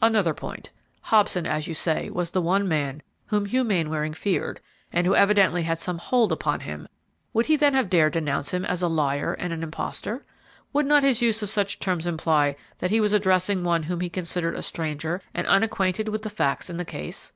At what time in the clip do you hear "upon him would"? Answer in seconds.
6.30-7.46